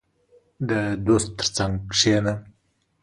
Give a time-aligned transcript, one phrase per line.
[0.69, 0.71] •د
[1.07, 2.33] دوست تر څنګ کښېنه.